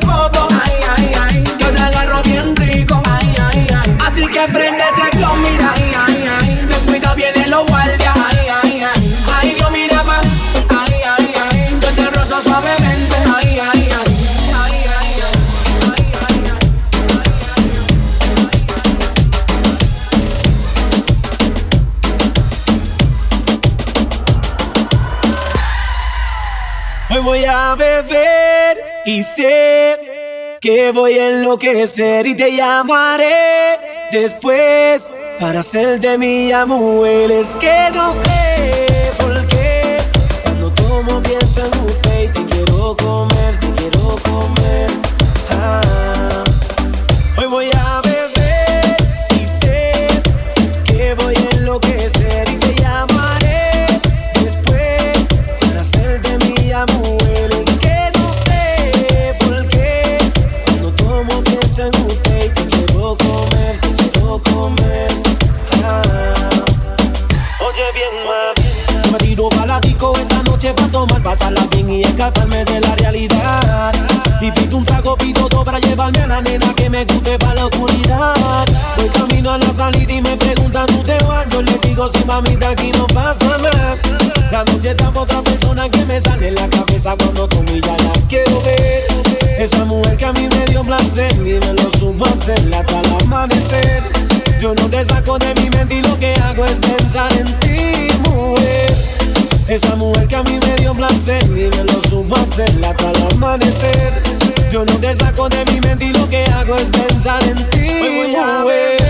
suavemente, 12.59 13.15
ay, 13.35 13.59
ay, 13.59 13.89
ay. 13.91 14.17
Hoy 27.09 27.23
voy 27.23 27.45
a 27.45 27.75
beber 27.75 28.77
y 29.05 29.23
sé 29.23 30.57
que 30.59 30.91
voy 30.91 31.17
a 31.17 31.27
enloquecer 31.27 32.27
y 32.27 32.35
te 32.35 32.55
llamaré 32.55 33.79
después 34.11 35.07
para 35.39 35.61
hacerte 35.61 36.17
mi 36.17 36.51
amor. 36.51 37.07
Es 37.07 37.55
que 37.55 37.89
no 37.93 38.13
sé 38.13 38.46
escaparme 72.17 72.65
de 72.65 72.79
la 72.81 72.95
realidad. 72.95 73.93
Y 74.41 74.51
pido 74.51 74.77
un 74.77 74.83
trago, 74.83 75.15
pido 75.17 75.47
dos 75.49 75.63
para 75.63 75.79
llevarme 75.79 76.19
a 76.19 76.27
la 76.27 76.41
nena 76.41 76.73
que 76.75 76.89
me 76.89 77.05
guste 77.05 77.37
para 77.37 77.55
la 77.55 77.65
oscuridad. 77.67 78.65
Voy 78.97 79.09
camino 79.09 79.51
a 79.51 79.57
la 79.59 79.71
salida 79.73 80.13
y 80.13 80.21
me 80.21 80.35
preguntan, 80.35 80.87
¿tú 80.87 81.03
te 81.03 81.17
vas? 81.25 81.47
Yo 81.49 81.61
le 81.61 81.77
digo, 81.83 82.09
sí, 82.09 82.23
mamita, 82.25 82.69
aquí 82.69 82.91
no 82.91 83.05
pasa 83.07 83.57
nada. 83.61 83.97
La 84.51 84.63
noche 84.63 84.91
está 84.91 85.11
por 85.11 85.23
otra 85.23 85.41
persona 85.43 85.89
que 85.89 86.05
me 86.05 86.19
sale 86.21 86.47
en 86.47 86.55
la 86.55 86.67
cabeza 86.67 87.15
cuando 87.17 87.47
tú 87.47 87.63
ya 87.65 87.97
la 87.97 88.11
quiero 88.27 88.61
ver. 88.61 89.03
Esa 89.59 89.85
mujer 89.85 90.17
que 90.17 90.25
a 90.25 90.33
mí 90.33 90.47
me 90.49 90.65
dio 90.65 90.83
placer 90.83 91.31
y 91.33 91.59
me 91.59 91.73
lo 91.73 91.91
supo 91.99 92.25
hacer 92.25 92.59
hasta 92.73 92.99
el 92.99 93.13
amanecer. 93.21 94.03
Yo 94.59 94.73
no 94.73 94.89
te 94.89 95.05
saco 95.05 95.37
de 95.37 95.53
mi 95.55 95.69
mente 95.69 95.95
y 95.95 96.01
lo 96.01 96.17
que 96.17 96.33
hago 96.33 96.65
es 96.65 96.75
pensar 96.75 97.31
en 97.33 97.45
ti, 97.59 98.09
mujer. 98.29 99.16
Esa 99.67 99.95
mujer 99.95 100.27
que 100.27 100.35
a 100.35 100.43
mí 100.43 100.57
me 100.65 100.75
dio 100.75 100.93
placer 100.93 101.43
y 101.43 101.67
me 101.75 101.83
lo 101.83 102.01
supo 102.09 102.35
hacer 102.37 102.69
hasta 102.85 103.11
el 103.11 103.33
amanecer. 103.33 104.13
Yo 104.71 104.85
no 104.85 104.93
te 104.97 105.13
saco 105.17 105.49
de 105.49 105.65
mi 105.65 105.81
mente 105.81 106.05
y 106.05 106.13
lo 106.13 106.27
que 106.29 106.45
hago 106.45 106.75
es 106.75 106.85
pensar 106.85 107.43
en 107.43 107.55
ti, 107.69 107.87
voy 107.99 108.35
a 108.35 108.63
mujer. 108.63 109.06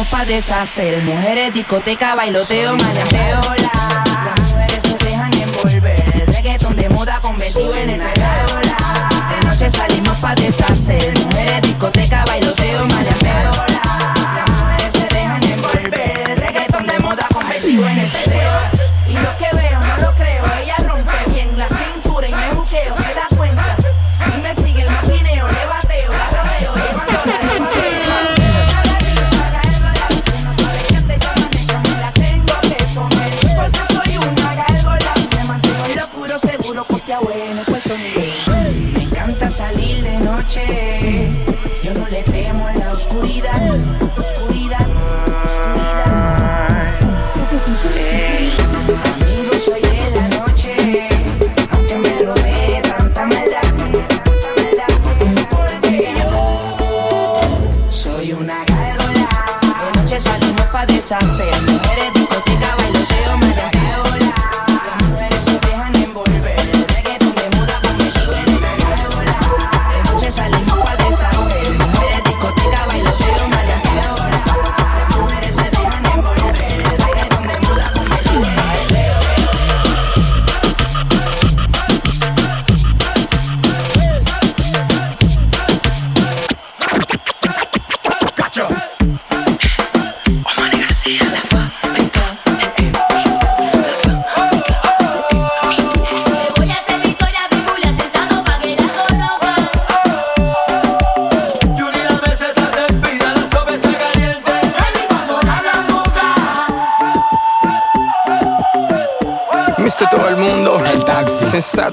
estamos 0.00 0.08
pa' 0.08 0.24
deshacer. 0.24 1.02
Mujeres, 1.02 1.52
discoteca, 1.52 2.14
bailoteo, 2.14 2.76
maleteo. 2.76 3.40
Las 4.24 4.40
mujeres 4.42 4.82
se 4.82 4.96
dejan 4.98 5.32
envolver. 5.34 6.04
El 6.14 6.26
reggaeton 6.26 6.76
de 6.76 6.88
moda 6.88 7.20
con 7.20 7.36
en 7.40 7.90
el. 7.90 8.00
De 8.00 9.46
noche 9.46 9.70
salimos 9.70 10.16
pa' 10.18 10.34
deshacer. 10.34 11.18
Mujeres, 11.18 11.69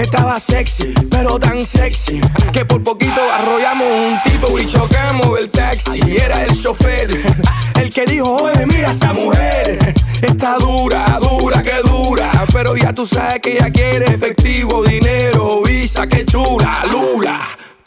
Estaba 0.00 0.38
sexy, 0.38 0.94
pero 1.10 1.40
tan 1.40 1.60
sexy 1.60 2.20
que 2.52 2.64
por 2.64 2.82
poquito 2.84 3.20
arrollamos 3.32 3.88
un 3.88 4.30
tipo 4.30 4.56
y 4.56 4.64
chocamos 4.64 5.40
el 5.40 5.50
taxi. 5.50 6.00
Era 6.16 6.44
el 6.44 6.56
chofer 6.56 7.10
el 7.74 7.92
que 7.92 8.04
dijo: 8.04 8.36
Oye, 8.36 8.64
mira 8.66 8.90
esa 8.90 9.12
mujer. 9.12 9.94
Está 10.22 10.56
dura, 10.58 11.18
dura, 11.20 11.62
que 11.64 11.82
dura. 11.82 12.30
Pero 12.52 12.76
ya 12.76 12.92
tú 12.92 13.06
sabes 13.06 13.40
que 13.40 13.56
ella 13.56 13.70
quiere 13.70 14.06
efectivo, 14.06 14.84
dinero, 14.84 15.62
visa, 15.62 16.06
que 16.06 16.24
chula, 16.24 16.84
lula 16.88 17.57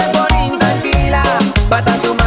pasa 0.00 0.12
bonita 0.12 0.66
en 2.08 2.19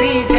these 0.00 0.29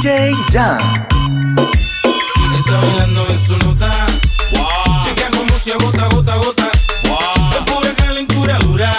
DJ 0.00 0.32
Jam. 0.52 0.78
Está 2.56 2.76
bailando 2.76 3.26
en 3.30 3.38
su 3.38 3.56
nota. 3.58 4.06
Wow. 4.52 5.02
Checa 5.02 5.28
cómo 5.36 5.58
se 5.58 5.72
agota, 5.72 6.06
gota, 6.14 6.36
gota. 6.36 6.70
Wow. 7.08 7.50
Es 7.50 7.72
pura 7.72 7.94
calentura 7.96 8.58
dura. 8.58 8.92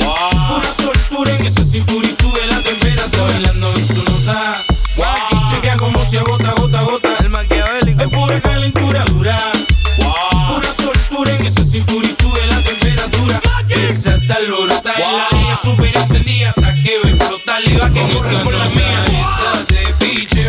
Wow. 0.00 0.56
Pura 0.56 0.68
soltura 0.76 1.34
en 1.34 1.46
ese 1.46 1.64
cintura 1.64 2.06
y 2.06 2.22
sube 2.22 2.46
la 2.46 2.60
temperatura. 2.62 3.06
Está 3.06 3.22
bailando 3.22 3.72
en 3.74 3.86
su 3.86 4.04
nota. 4.04 4.56
Wow. 4.96 5.50
Checa 5.50 5.76
cómo 5.78 5.98
se 6.04 6.18
agota, 6.18 6.52
gota, 6.58 6.82
gota. 6.82 7.08
El 7.20 7.30
maquiavélico. 7.30 8.02
Es 8.02 8.08
pura 8.08 8.40
calentura 8.42 9.02
dura. 9.06 9.38
Wow. 9.98 10.56
Pura 10.56 10.72
soltura 10.74 11.34
en 11.36 11.46
ese 11.46 11.64
cintura 11.64 12.06
y 12.06 12.22
sube 12.22 12.46
la 12.46 12.60
temperatura. 12.60 13.40
Esa 13.70 14.18
tal 14.28 14.44
alborota 14.44 14.92
wow. 14.92 15.08
en 15.08 15.16
la 15.16 15.42
día 15.42 15.56
super 15.56 15.96
encendida 15.96 16.50
hasta 16.50 16.74
que 16.74 16.98
va 17.02 17.08
a 17.08 17.12
explotar. 17.12 17.62
Le 17.62 17.78
va 17.78 17.90
que 17.90 18.04
no 18.04 18.44
por 18.44 18.52
la 18.52 18.64
mía 18.66 19.53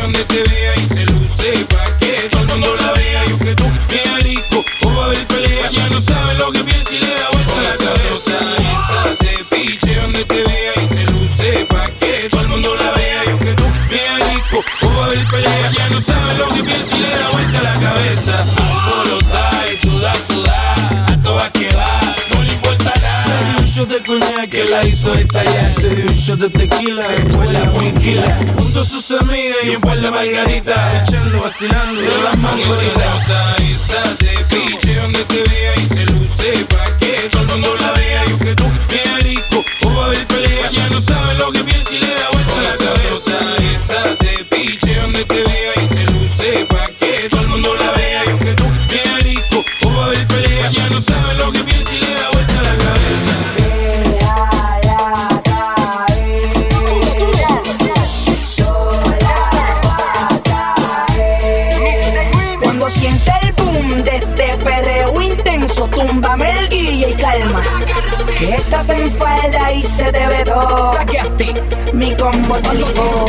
donde 0.05 0.23
te 0.25 0.43
vea 0.43 0.73
y 0.75 0.85
se 0.93 1.03
luce 1.03 1.65
pa' 1.65 1.97
que 1.97 2.29
todo 2.29 2.41
el 2.41 2.47
mundo 2.49 2.75
la 2.79 2.91
vea. 2.91 3.25
Y 3.25 3.31
aunque 3.31 3.55
tú 3.55 3.63
me 3.89 4.21
rico 4.21 4.63
o 4.83 4.95
va 4.95 5.03
a 5.03 5.05
haber 5.07 5.25
pelea, 5.25 5.71
ya 5.71 5.89
no 5.89 5.99
sabes 5.99 6.37
lo 6.37 6.51
que 6.51 6.63
piensa 6.63 6.95
y 6.95 6.99
le 6.99 7.07
da 7.07 7.29
vuelta 7.31 7.55
la 7.63 7.75
cabeza. 7.85 8.31
Esa 8.75 9.15
te 9.17 9.55
piche 9.55 9.95
donde 9.95 10.23
te 10.25 10.43
vea 10.43 10.73
y 10.83 10.87
se 10.93 11.03
luce 11.05 11.65
pa' 11.65 11.89
que 11.99 12.29
todo 12.29 12.41
el 12.41 12.47
mundo 12.49 12.75
la 12.75 12.91
vea. 12.91 13.25
Y 13.25 13.29
aunque 13.31 13.53
tú 13.53 13.63
me 13.89 14.01
rico 14.29 14.63
o 14.83 14.95
va 14.95 15.05
a 15.05 15.07
haber 15.07 15.27
pelea, 15.27 15.71
ya 15.75 15.89
no 15.89 15.99
sabes 15.99 16.37
lo 16.37 16.47
que 16.53 16.63
piensa 16.63 16.97
y 16.97 16.99
le 16.99 17.09
da 17.09 17.29
vuelta 17.31 17.61
la 17.63 17.73
cabeza. 17.79 19.04
de 23.95 24.03
coñac 24.03 24.49
que 24.49 24.65
la 24.65 24.83
hizo 24.83 25.13
estallar. 25.13 25.69
Se 25.69 25.89
dio 25.89 26.05
un 26.05 26.13
shot 26.13 26.39
de 26.39 26.49
tequila, 26.49 27.03
fue 27.33 27.51
la 27.51 27.63
huinquila. 27.71 28.39
Junto 28.57 28.81
a 28.81 28.85
sus 28.85 29.11
amigas 29.11 29.57
y 29.63 29.75
un 29.75 29.81
par 29.81 29.99
de 29.99 30.11
margaritas. 30.11 31.09
Echando, 31.09 31.41
vacilando 31.41 32.01
de 32.01 32.21
las 32.23 32.37
mangoritas. 32.37 33.59
Esa 33.59 34.01
de 34.19 34.33
piche 34.49 34.95
donde 34.95 35.23
te 35.25 35.43
vea 35.49 35.73
y 35.77 35.85
se 35.87 36.05
luce 36.05 36.65
pa' 36.69 36.97
que 36.97 37.29
todo 37.31 37.41
el 37.43 37.47
mundo 37.49 37.75
la 37.79 37.91
vea. 37.93 38.25
Yo 38.29 38.39
que 38.39 38.55
tú, 38.55 38.65
bien 38.89 39.21
rico, 39.23 39.63
o 39.83 39.95
va 39.95 40.03
a 40.03 40.07
haber 40.07 40.25
pelea. 40.27 40.71
Ya 40.71 40.89
no 40.89 40.99
sabe 40.99 41.35
lo 41.35 41.51
que 41.51 41.63
piensa 41.63 41.95
y 41.95 41.99
le 41.99 42.13
da 42.15 42.34
Túmbame 65.95 66.51
el 66.51 66.69
guille 66.69 67.09
y 67.11 67.13
calma. 67.13 67.63
Que 68.37 68.49
estás 68.55 68.89
en 68.89 69.09
falda 69.13 69.71
y 69.71 69.81
se 69.81 70.11
te 70.11 70.27
ve 70.27 70.43
todo. 70.43 70.91
Traqueaste. 70.91 71.53
Mi 71.93 72.13
combo 72.15 72.55
te 72.55 72.73
ligó. 72.73 73.25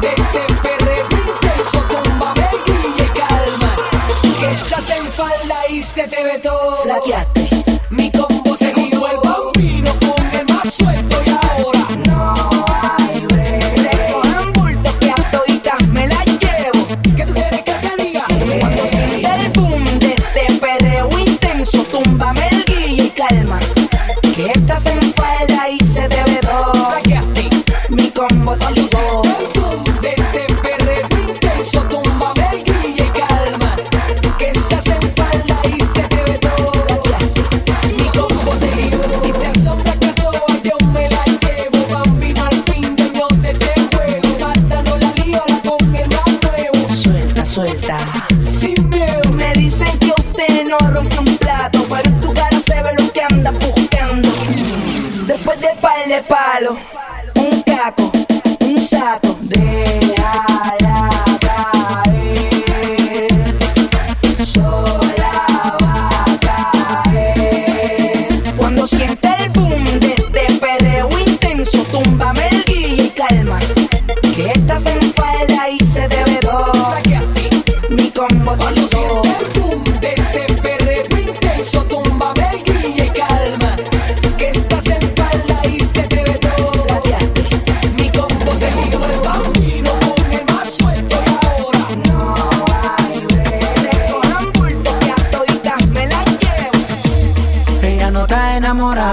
De 0.00 0.08
este 0.08 0.54
perreo 0.62 1.04
intenso, 1.04 1.82
túmbame 1.90 2.48
el 2.66 3.04
y 3.04 3.08
calma. 3.08 3.76
Que 4.40 4.50
estás 4.50 4.90
en 4.90 5.06
falda 5.12 5.68
y 5.68 5.82
se 5.82 6.08
te 6.08 6.24
ve 6.24 6.38
todo. 6.38 6.78
Flaqueaste. 6.78 7.61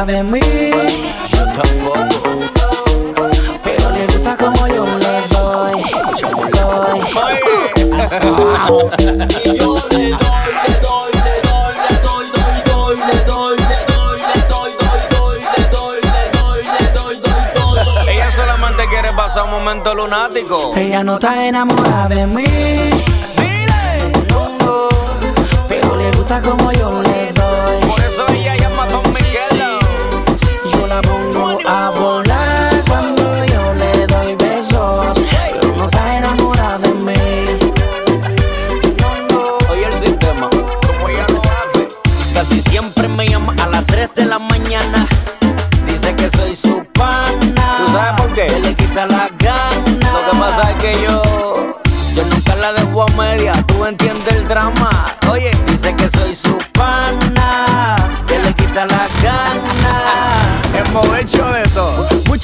de 0.10 0.24
mí. 0.24 0.39
Yo 1.32 1.43
tampoco. 1.45 1.99
Pero 3.64 3.91
le 3.91 4.07
gusta 4.07 4.36
como 4.38 4.68
yo 4.68 4.86
le 4.86 5.16
doy. 5.34 5.84
Yo 6.20 6.30
le 6.45 6.49
doy. 6.49 6.99
y 9.45 9.57
yo 9.57 9.76
le 9.91 10.10
doy, 10.10 10.49
le 10.55 10.76
doy, 10.82 11.12
le 11.12 11.91
doy, 12.01 12.18
le 12.18 12.38
doy, 12.70 12.97
le 12.97 13.18
doy, 13.28 13.57
le 15.55 15.66
doy, 15.72 16.64
le 16.64 16.86
doy, 16.93 17.16
doy. 17.53 18.12
Ella 18.12 18.32
solamente 18.32 18.88
quiere 18.89 19.12
pasar 19.14 19.43
un 19.43 19.51
momento 19.51 19.93
lunático. 19.93 20.74
Ella 20.76 21.03
no 21.03 21.14
está 21.16 21.45
enamorada 21.45 22.07
de 22.10 22.26
mí. 22.26 22.45
Dile. 23.38 24.12
Pero 25.68 25.95
le 25.95 26.12
gusta 26.14 26.41
como 26.41 26.72
yo 26.72 27.01
le 27.03 27.10
doy. 27.10 27.28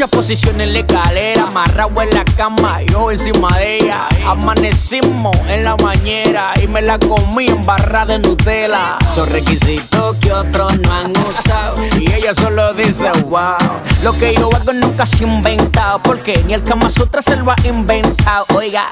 Muchas 0.06 0.20
posiciones 0.20 0.68
en 0.68 0.74
la 0.74 0.80
escalera, 0.82 1.44
amarrado 1.48 2.00
en 2.04 2.10
la 2.12 2.24
cama, 2.38 2.80
yo 2.92 3.10
encima 3.10 3.48
de 3.58 3.78
ella. 3.78 4.08
Amanecimos 4.28 5.36
en 5.48 5.64
la 5.64 5.74
bañera 5.76 6.54
y 6.62 6.68
me 6.68 6.84
la 6.84 7.00
comí 7.00 7.48
en 7.48 7.66
barra 7.66 8.06
de 8.06 8.20
Nutella. 8.20 9.00
Son 9.16 9.28
requisitos 9.32 10.16
que 10.18 10.32
otros 10.32 10.78
no 10.78 10.94
han 10.94 11.12
usado 11.28 11.84
y 12.00 12.12
ella 12.12 12.36
solo 12.36 12.76
dice 12.76 13.10
wow. 13.24 13.56
Lo 14.04 14.14
que 14.20 14.36
yo 14.36 14.48
hago 14.56 14.74
nunca 14.74 15.08
se 15.08 15.26
ha 15.26 15.28
inventado 15.28 16.00
porque 16.04 16.40
ni 16.46 16.54
el 16.54 16.62
Kama 16.62 16.88
Sutra 16.92 17.24
se 17.24 17.36
lo 17.38 17.50
ha 17.50 17.56
inventado. 17.64 18.46
Oiga, 18.54 18.92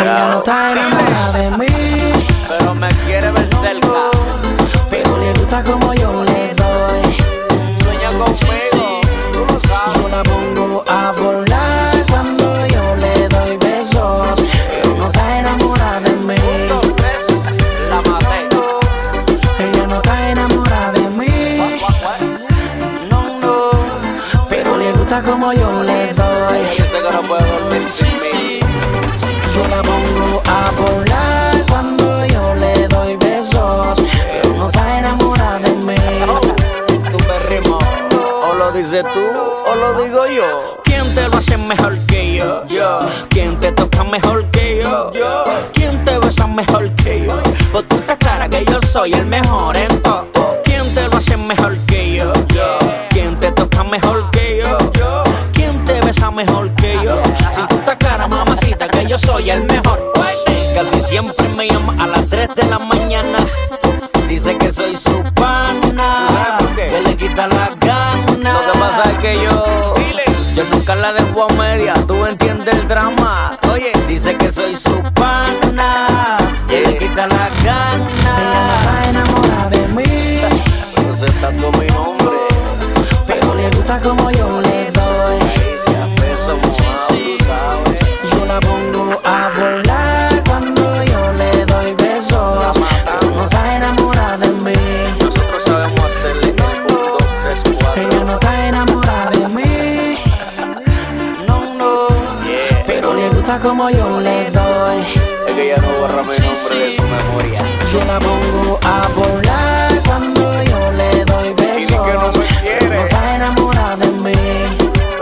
Ella 0.00 0.28
no 0.30 0.38
está 0.38 0.72
enamorada 0.72 1.32
de 1.32 1.50
mí. 1.58 1.66
pero 2.48 2.74
me 2.74 2.88
quiere 3.04 3.30
ver 3.32 3.48
cerca. 3.60 4.10
Pero 4.88 5.18
le 5.18 5.30
gusta 5.34 5.62
como 5.62 5.92
yo 5.92 6.24
le 6.24 6.54
doy. 6.54 7.16
Sueña 7.84 8.08
conmigo, 8.12 8.87
la 10.86 11.12
dices 38.78 39.04
tú, 39.12 39.20
o 39.20 39.74
lo 39.74 40.02
digo 40.02 40.26
yo. 40.28 40.78
¿Quién 40.84 41.02
te 41.14 41.28
lo 41.28 41.38
hace 41.38 41.56
mejor 41.56 41.98
que 42.06 42.36
yo? 42.36 42.64
Yo. 42.68 43.00
¿Quién 43.28 43.58
te 43.58 43.72
toca 43.72 44.04
mejor 44.04 44.48
que 44.52 44.82
yo? 44.82 45.10
Yo. 45.12 45.44
¿Quién 45.72 46.04
te 46.04 46.16
besa 46.18 46.46
mejor 46.46 46.94
que 46.94 47.26
yo? 47.26 47.42
Pues 47.72 47.88
tú 47.88 47.96
estás 47.96 48.16
clara 48.18 48.48
que 48.48 48.64
yo 48.64 48.78
soy 48.86 49.12
el 49.12 49.26
mejor 49.26 49.76
en 49.76 50.00
todo. 50.00 50.28
¿Quién 50.64 50.94
te 50.94 51.08
lo 51.08 51.16
hace 51.16 51.36
mejor 51.36 51.76
que 51.86 52.18
yo? 52.18 52.32
Yo. 52.54 52.78
¿Quién 53.10 53.34
te 53.40 53.50
toca 53.50 53.82
mejor 53.82 54.30
que 54.30 54.62
yo? 54.62 54.78
Yo. 54.92 55.24
¿Quién 55.52 55.84
te 55.84 56.00
besa 56.00 56.30
mejor 56.30 56.70
que 56.76 56.94
yo? 57.02 57.20
Si 57.54 57.62
tú 57.62 57.76
estás 57.76 57.96
clara, 57.96 58.28
mamacita, 58.28 58.86
que 58.86 59.06
yo 59.06 59.18
soy 59.18 59.50
el 59.50 59.64
mejor. 59.64 60.12
Casi 60.74 61.00
siempre 61.02 61.48
me 61.48 61.66
llama 61.68 61.96
a 61.98 62.06
las 62.06 62.28
3 62.28 62.54
de 62.54 62.62
la 62.64 62.78
mañana. 62.78 62.97
La 71.08 71.14
dejo 71.14 71.44
a 71.44 71.52
media. 71.54 71.94
Tú 72.06 72.26
entiendes 72.26 72.74
el 72.74 72.88
drama. 72.88 73.58
Oye, 73.72 73.92
dice 74.06 74.36
que 74.36 74.50
soy 74.50 74.76
su 74.76 75.02
gusta 103.38 103.58
como 103.60 103.88
yo 103.90 104.20
le 104.20 104.50
doy. 104.50 105.00
Es 105.46 105.54
que 105.54 105.62
ella 105.72 105.76
no 105.80 105.88
borra 106.00 106.22
mi 106.22 106.28
nombre 106.28 106.78
de 106.78 106.96
su 106.96 107.02
memoria. 107.02 107.60
Yo 107.92 108.04
la 108.04 108.18
pongo 108.18 108.78
a 108.82 109.08
volar 109.14 110.00
cuando 110.06 110.62
yo 110.64 110.92
le 110.92 111.24
doy 111.24 111.52
besos. 111.54 112.06
que 112.06 112.12
no 112.12 112.32
me 112.32 112.46
quiere. 112.62 112.88
No 112.88 112.94
está 112.94 113.36
enamorada 113.36 113.96
de 113.96 114.12
mí. 114.24 114.32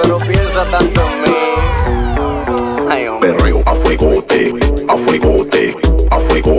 Pero 0.02 0.16
piensa 0.18 0.64
tanto 0.70 1.00
en 1.02 1.22
mí. 1.22 2.88
Ay. 2.90 3.08
Perreo 3.20 3.62
a 3.66 3.74
fuegote, 3.74 4.54
a 4.88 4.94
fuegote, 4.94 5.76
a 6.10 6.16
fuegote. 6.16 6.55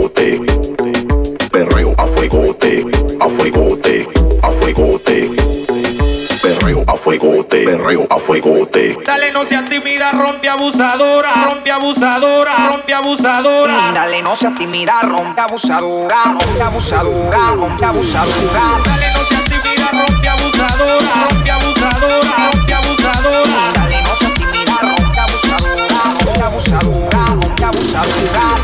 Perreo 7.88 8.06
a 8.10 8.18
fuegote. 8.18 8.98
Dale, 9.04 9.32
no 9.32 9.44
seas 9.44 9.64
tímida, 9.64 10.12
rompe 10.12 10.48
abusadora, 10.48 11.32
rompe 11.46 11.70
abusadora, 11.70 12.68
rompe 12.68 12.92
abusadora. 12.94 13.92
Dale, 13.94 14.22
no 14.22 14.36
seas 14.36 14.54
tímida, 14.54 15.00
rompe 15.02 15.40
abusadora, 15.40 16.36
rompe 16.38 16.62
abusadora, 16.62 17.54
rompe 17.56 17.84
abusadora. 17.86 18.80
Dale, 18.84 19.06
no 19.14 19.24
seas 19.26 19.44
tímida, 19.44 19.90
rompe 19.92 20.28
abusadora, 20.28 21.14
rompe 21.30 21.50
abusadora, 21.50 22.50
rompe 22.52 22.74
abusadora. 22.74 23.72
Dale, 23.74 24.02
no 24.02 24.16
seas 24.16 24.34
tímida, 24.34 24.74
rompe 24.82 25.20
abusadora, 25.20 26.00
rompe 26.24 26.42
abusadora, 26.44 27.26
rompe 27.40 27.64
abusadora. 27.64 28.57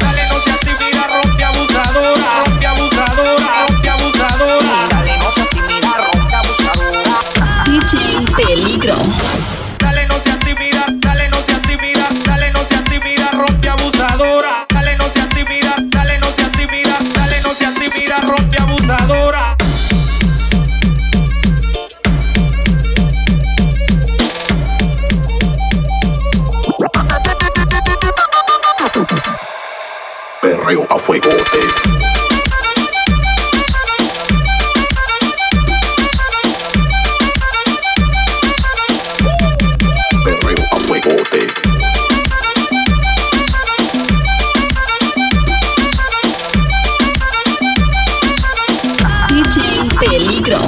Peligro. 50.45 50.61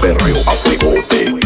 Perreo 0.00 0.40
a 0.46 1.39